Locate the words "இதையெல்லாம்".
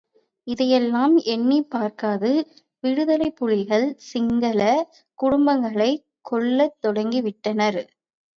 0.47-1.17